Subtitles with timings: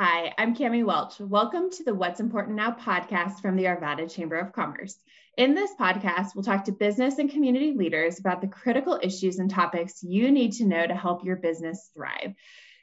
[0.00, 1.18] Hi, I'm Cami Welch.
[1.18, 4.96] Welcome to the What's Important Now podcast from the Arvada Chamber of Commerce.
[5.36, 9.50] In this podcast, we'll talk to business and community leaders about the critical issues and
[9.50, 12.34] topics you need to know to help your business thrive.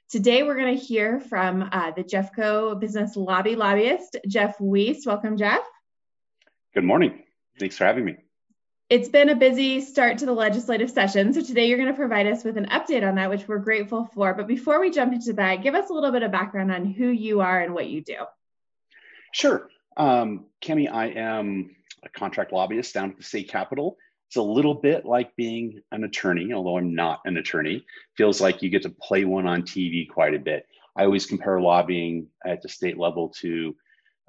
[0.09, 5.05] Today, we're going to hear from uh, the Jeffco Business Lobby lobbyist, Jeff Wiest.
[5.05, 5.61] Welcome, Jeff.
[6.73, 7.23] Good morning.
[7.57, 8.17] Thanks for having me.
[8.87, 11.33] It's been a busy start to the legislative session.
[11.33, 14.07] So today you're going to provide us with an update on that, which we're grateful
[14.13, 14.35] for.
[14.35, 17.07] But before we jump into that, give us a little bit of background on who
[17.07, 18.17] you are and what you do.
[19.33, 19.69] Sure.
[19.97, 23.97] Um, Cami, I am a contract lobbyist down at the state capitol.
[24.27, 27.83] It's a little bit like being an attorney, although I'm not an attorney.
[28.17, 30.67] Feels like you get to play one on TV quite a bit.
[30.95, 33.75] I always compare lobbying at the state level to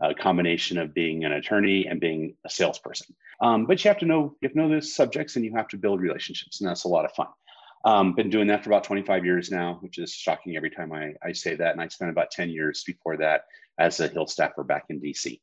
[0.00, 3.14] a combination of being an attorney and being a salesperson.
[3.41, 5.69] Um, but you have to know you have to know the subjects and you have
[5.69, 7.28] to build relationships, and that's a lot of fun.
[7.84, 11.14] Um, been doing that for about 25 years now, which is shocking every time I,
[11.22, 11.70] I say that.
[11.70, 13.42] And I spent about 10 years before that
[13.78, 15.41] as a Hill staffer back in DC.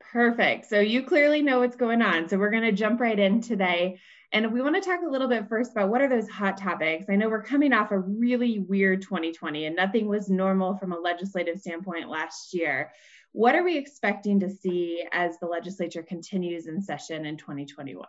[0.00, 0.66] Perfect.
[0.66, 2.28] So you clearly know what's going on.
[2.28, 4.00] So we're going to jump right in today.
[4.32, 7.06] And we want to talk a little bit first about what are those hot topics.
[7.08, 10.98] I know we're coming off a really weird 2020 and nothing was normal from a
[10.98, 12.92] legislative standpoint last year.
[13.32, 18.06] What are we expecting to see as the legislature continues in session in 2021?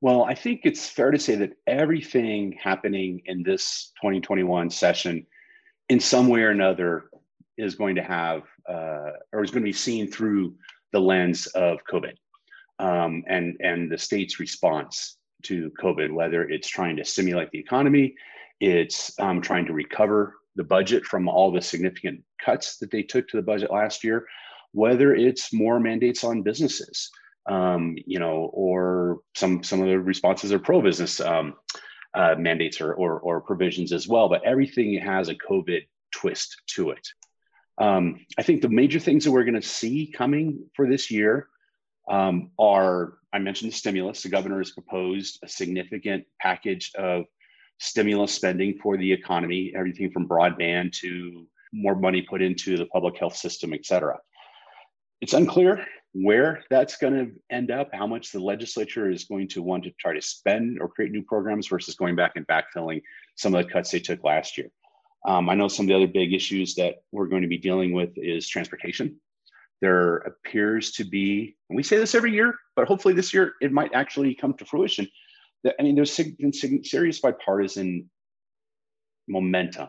[0.00, 5.26] Well, I think it's fair to say that everything happening in this 2021 session,
[5.88, 7.04] in some way or another,
[7.56, 10.56] is going to have uh, or is going to be seen through
[10.92, 12.14] the lens of COVID
[12.78, 18.14] um, and and the state's response to COVID, whether it's trying to stimulate the economy,
[18.60, 23.28] it's um, trying to recover the budget from all the significant cuts that they took
[23.28, 24.26] to the budget last year,
[24.72, 27.10] whether it's more mandates on businesses,
[27.46, 31.54] um, you know, or some some of the responses are pro business um,
[32.14, 34.28] uh, mandates or, or, or provisions as well.
[34.28, 37.06] But everything has a COVID twist to it.
[37.78, 41.48] Um, I think the major things that we're going to see coming for this year
[42.10, 44.22] um, are I mentioned the stimulus.
[44.22, 47.24] The governor has proposed a significant package of
[47.78, 53.18] stimulus spending for the economy, everything from broadband to more money put into the public
[53.18, 54.16] health system, et cetera.
[55.20, 59.62] It's unclear where that's going to end up, how much the legislature is going to
[59.62, 63.02] want to try to spend or create new programs versus going back and backfilling
[63.34, 64.68] some of the cuts they took last year.
[65.26, 67.92] Um, I know some of the other big issues that we're going to be dealing
[67.92, 69.20] with is transportation.
[69.80, 73.72] There appears to be, and we say this every year, but hopefully this year it
[73.72, 75.08] might actually come to fruition,
[75.78, 78.10] I mean, there's serious bipartisan
[79.28, 79.88] momentum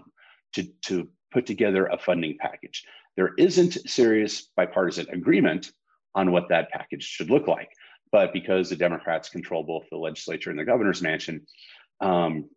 [0.54, 2.86] to, to put together a funding package.
[3.18, 5.72] There isn't serious bipartisan agreement
[6.14, 7.70] on what that package should look like.
[8.12, 11.46] But because the Democrats control both the legislature and the governor's mansion,
[12.00, 12.50] um,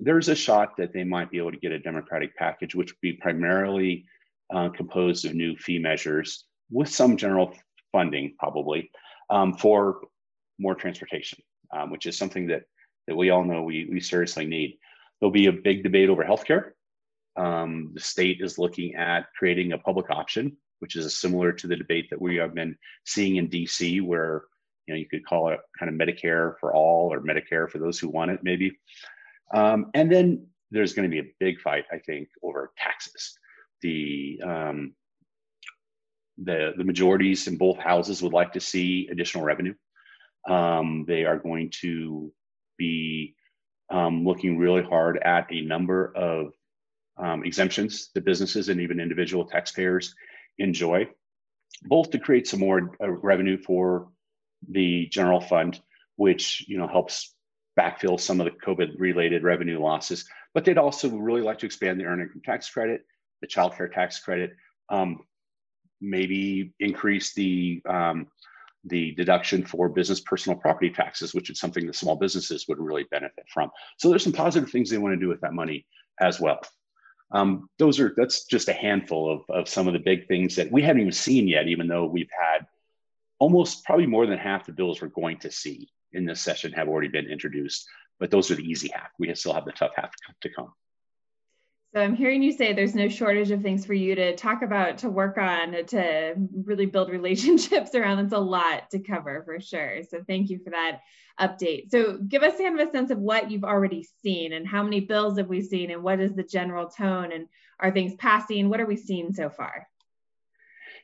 [0.00, 3.00] there's a shot that they might be able to get a Democratic package, which would
[3.02, 4.06] be primarily
[4.54, 7.54] uh, composed of new fee measures with some general
[7.92, 8.90] funding, probably,
[9.30, 10.00] um, for
[10.58, 11.38] more transportation
[11.72, 12.64] um, which is something that
[13.08, 14.78] that we all know we, we seriously need.
[15.18, 16.70] There'll be a big debate over healthcare.
[17.36, 21.76] Um, the state is looking at creating a public option, which is similar to the
[21.76, 24.44] debate that we have been seeing in DC, where
[24.86, 27.98] you know you could call it kind of Medicare for all or Medicare for those
[27.98, 28.78] who want it, maybe.
[29.52, 33.36] Um, and then there's going to be a big fight, I think, over taxes.
[33.82, 34.94] The um,
[36.44, 39.74] the the majorities in both houses would like to see additional revenue
[40.48, 42.32] um, they are going to
[42.76, 43.34] be
[43.90, 46.52] um, looking really hard at a number of
[47.18, 50.14] um, exemptions that businesses and even individual taxpayers
[50.58, 51.06] enjoy,
[51.84, 54.08] both to create some more uh, revenue for
[54.68, 55.80] the general fund,
[56.16, 57.34] which you know helps
[57.78, 60.26] backfill some of the COVID-related revenue losses.
[60.54, 63.02] But they'd also really like to expand the earned income tax credit,
[63.40, 64.54] the child care tax credit,
[64.88, 65.20] um,
[66.02, 68.26] maybe increase the um,
[68.84, 73.04] the deduction for business personal property taxes, which is something that small businesses would really
[73.04, 73.70] benefit from.
[73.96, 75.86] So there's some positive things they want to do with that money
[76.20, 76.60] as well.
[77.30, 80.70] Um, those are that's just a handful of, of some of the big things that
[80.70, 82.66] we haven't even seen yet, even though we've had
[83.38, 86.88] almost probably more than half the bills we're going to see in this session have
[86.88, 87.86] already been introduced.
[88.18, 89.08] But those are the easy half.
[89.18, 90.12] We still have the tough half
[90.42, 90.72] to come.
[91.94, 94.98] So I'm hearing you say there's no shortage of things for you to talk about,
[94.98, 96.34] to work on, to
[96.64, 98.16] really build relationships around.
[98.16, 100.02] That's a lot to cover for sure.
[100.08, 101.00] So thank you for that
[101.38, 101.90] update.
[101.90, 105.00] So give us kind of a sense of what you've already seen and how many
[105.00, 107.46] bills have we seen and what is the general tone and
[107.78, 108.70] are things passing?
[108.70, 109.86] What are we seeing so far?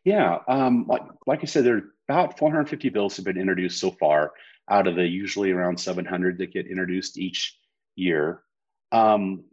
[0.05, 3.91] Yeah, um, like, like I said, there are about 450 bills have been introduced so
[3.91, 4.33] far
[4.71, 7.59] out of the usually around 700 that get introduced each
[7.95, 8.43] year.
[8.91, 9.45] Um,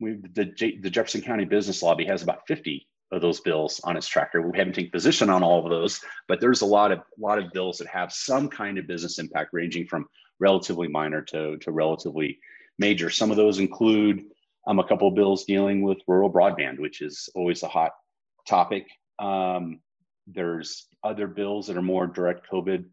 [0.00, 4.08] we the, the Jefferson County Business Lobby has about 50 of those bills on its
[4.08, 4.42] tracker.
[4.42, 7.52] We haven't taken position on all of those, but there's a lot of lot of
[7.52, 10.06] bills that have some kind of business impact, ranging from
[10.40, 12.38] relatively minor to, to relatively
[12.78, 13.10] major.
[13.10, 14.24] Some of those include
[14.66, 17.92] um, a couple of bills dealing with rural broadband, which is always a hot
[18.46, 18.86] topic.
[19.18, 19.80] Um,
[20.26, 22.84] there's other bills that are more direct COVID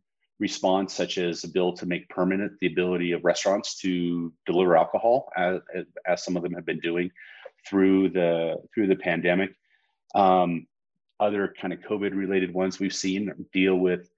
[0.44, 5.16] response, such as a bill to make permanent the ability of restaurants to deliver alcohol,
[5.38, 5.62] as,
[6.06, 7.10] as some of them have been doing
[7.68, 9.52] through the through the pandemic.
[10.14, 10.68] Um,
[11.20, 14.10] other kind of COVID related ones we've seen deal with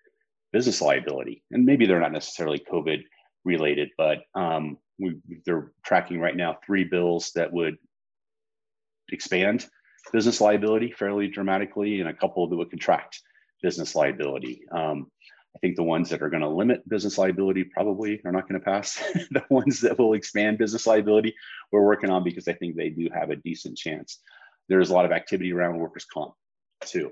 [0.52, 3.00] business liability, and maybe they're not necessarily COVID
[3.44, 7.78] related, but um, we, they're tracking right now three bills that would
[9.12, 9.68] expand
[10.12, 13.22] business liability fairly dramatically, and a couple that would contract
[13.62, 14.56] business liability.
[14.72, 15.12] Um,
[15.56, 18.60] I think the ones that are going to limit business liability probably are not going
[18.60, 18.96] to pass.
[19.32, 21.34] the ones that will expand business liability,
[21.72, 24.20] we're working on because I think they do have a decent chance.
[24.68, 26.34] There's a lot of activity around workers' comp
[26.86, 27.12] too.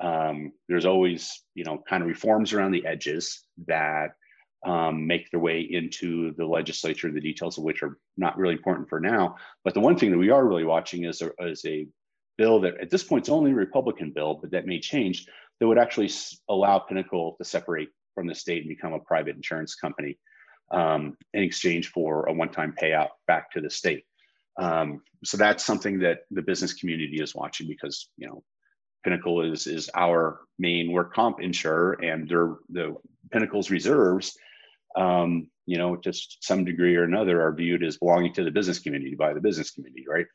[0.00, 4.14] Um, there's always, you know, kind of reforms around the edges that
[4.64, 8.88] um, make their way into the legislature, the details of which are not really important
[8.88, 9.36] for now.
[9.62, 11.86] But the one thing that we are really watching is a, is a
[12.38, 15.26] bill that at this point is only a Republican bill, but that may change,
[15.60, 16.10] that would actually
[16.48, 20.18] allow Pinnacol to separate from the state and become a private insurance company
[20.70, 24.04] um, in exchange for a one-time payout back to the state.
[24.58, 28.42] Um, so that's something that the business community is watching because you know
[29.04, 32.96] Pinnacol is is our main work comp insurer, and their the
[33.34, 34.36] Pinnacol's reserves,
[34.96, 38.78] um, you know, to some degree or another, are viewed as belonging to the business
[38.78, 40.26] community by the business community, right?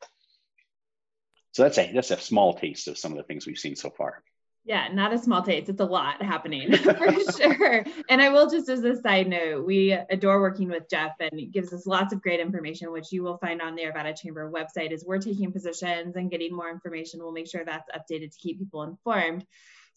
[1.54, 3.90] So that's a that's a small taste of some of the things we've seen so
[3.90, 4.22] far.
[4.66, 5.70] Yeah, not a small taste.
[5.70, 7.86] It's a lot happening for sure.
[8.10, 11.46] And I will just as a side note, we adore working with Jeff and he
[11.48, 14.92] gives us lots of great information, which you will find on the Arvada Chamber website
[14.92, 17.20] as we're taking positions and getting more information.
[17.22, 19.46] We'll make sure that's updated to keep people informed.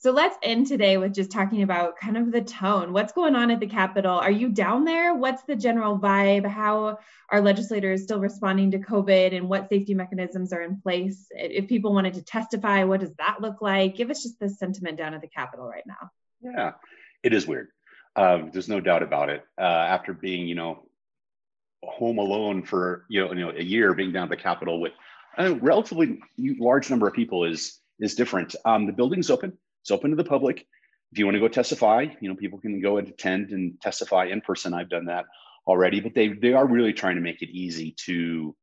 [0.03, 2.93] So let's end today with just talking about kind of the tone.
[2.93, 4.19] What's going on at the Capitol?
[4.19, 5.15] Are you down there?
[5.15, 6.45] What's the general vibe?
[6.45, 6.99] How
[7.31, 11.29] are legislators still responding to COVID and what safety mechanisms are in place?
[11.31, 13.95] If people wanted to testify, what does that look like?
[13.95, 16.11] Give us just the sentiment down at the Capitol right now.
[16.41, 16.73] Yeah,
[17.23, 17.69] it is weird.
[18.17, 19.45] Um, there's no doubt about it.
[19.57, 20.83] Uh, after being, you know,
[21.85, 24.95] home alone for you know, you know a year, being down at the Capitol with
[25.39, 28.57] a relatively large number of people is is different.
[28.65, 30.67] Um, the building's open it's open to the public.
[31.12, 34.26] If you want to go testify, you know, people can go and attend and testify
[34.26, 34.73] in person.
[34.73, 35.26] I've done that
[35.67, 38.56] already, but they they are really trying to make it easy to,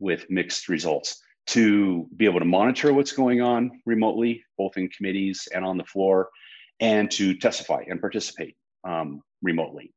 [0.00, 5.48] with mixed results, to be able to monitor what's going on remotely, both in committees
[5.54, 6.30] and on the floor,
[6.80, 9.92] and to testify and participate um, remotely.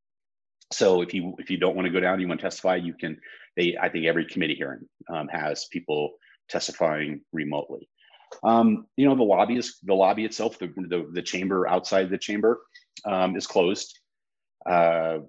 [0.72, 2.94] So if you if you don't want to go down, you want to testify, you
[2.94, 3.20] can.
[3.58, 6.12] They I think every committee hearing um, has people
[6.50, 7.90] testifying remotely.
[8.44, 12.18] Um, you know, the lobby is the lobby itself, the the, the chamber outside the
[12.18, 12.62] chamber
[13.06, 14.00] um, is closed.
[14.66, 15.20] Uh,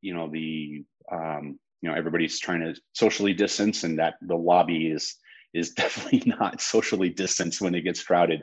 [0.00, 4.88] you know, the um, you know everybody's trying to socially distance, and that the lobby
[4.88, 5.16] is
[5.54, 8.42] is definitely not socially distanced when it gets crowded.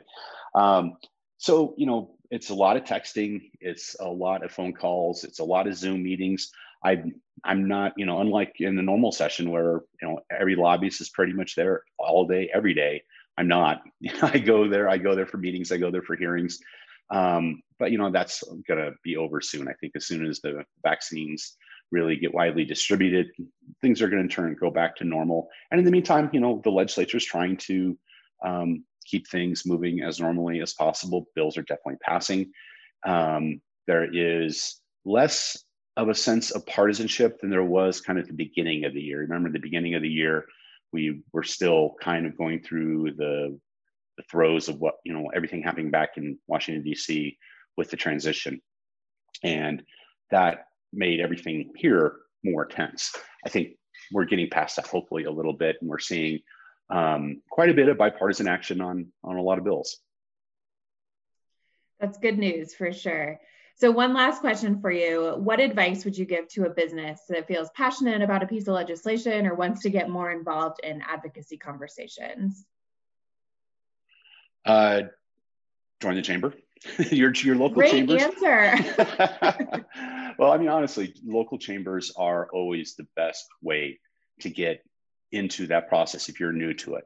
[0.54, 0.96] Um,
[1.38, 5.38] so you know, it's a lot of texting, it's a lot of phone calls, it's
[5.38, 6.50] a lot of Zoom meetings.
[6.84, 7.02] I
[7.44, 11.08] I'm not, you know, unlike in the normal session where you know every lobbyist is
[11.10, 13.02] pretty much there all day, every day.
[13.36, 13.82] I'm not.
[14.22, 14.88] I go there.
[14.88, 15.72] I go there for meetings.
[15.72, 16.58] I go there for hearings.
[17.10, 18.42] Um, but you know that's
[18.78, 19.68] to be over soon.
[19.68, 21.56] I think as soon as the vaccines
[21.90, 23.28] really get widely distributed,
[23.80, 25.48] things are to turn go back to normal.
[25.70, 27.98] And in the meantime, you know the legislature is trying to
[28.44, 31.26] um, keep things moving as normally as possible.
[31.34, 32.52] Bills are definitely passing.
[33.06, 35.56] Um, there is less
[35.96, 39.00] of a sense of partisanship than there was kind of at the beginning of the
[39.00, 39.20] year.
[39.20, 40.44] Remember, the beginning of the year,
[40.92, 43.58] we were still kind of going through the,
[44.18, 47.38] the throes of what you know everything happening back in Washington D.C.
[47.78, 48.60] with the transition,
[49.42, 49.82] and
[50.30, 53.14] that made everything here more tense.
[53.46, 53.76] I think
[54.12, 56.40] we're getting past that hopefully a little bit, and we're seeing
[56.90, 59.96] um, quite a bit of bipartisan action on on a lot of bills.
[62.00, 63.40] That's good news for sure.
[63.76, 65.34] So, one last question for you.
[65.36, 68.74] What advice would you give to a business that feels passionate about a piece of
[68.74, 72.64] legislation or wants to get more involved in advocacy conversations?
[74.68, 75.02] Uh,
[76.00, 76.54] join the chamber.
[77.10, 78.22] your, your local Great chambers.
[78.22, 78.76] answer.
[80.38, 83.98] well, I mean, honestly, local chambers are always the best way
[84.40, 84.84] to get
[85.32, 87.04] into that process if you're new to it.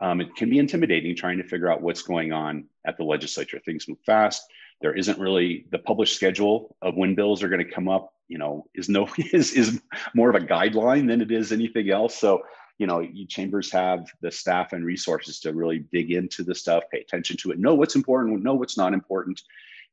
[0.00, 3.60] Um, it can be intimidating trying to figure out what's going on at the legislature.
[3.64, 4.42] Things move fast
[4.80, 8.38] there isn't really the published schedule of when bills are going to come up you
[8.38, 9.80] know is no is is
[10.14, 12.42] more of a guideline than it is anything else so
[12.78, 17.00] you know, chambers have the staff and resources to really dig into the stuff, pay
[17.00, 19.40] attention to it, know what's important, know what's not important,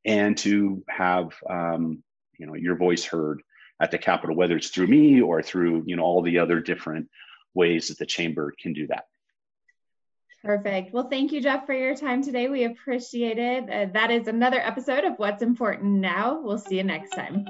[0.04, 2.02] and to have um,
[2.38, 3.42] you know your voice heard
[3.80, 7.08] at the Capitol, whether it's through me or through you know all the other different
[7.54, 9.04] ways that the chamber can do that.
[10.42, 10.92] Perfect.
[10.92, 12.48] Well, thank you, Jeff, for your time today.
[12.48, 13.70] We appreciate it.
[13.70, 16.40] Uh, that is another episode of What's Important Now.
[16.40, 17.46] We'll see you next time.